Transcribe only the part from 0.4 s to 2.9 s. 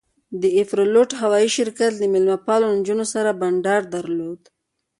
د ایروفلوټ هوایي شرکت له میلمه پالو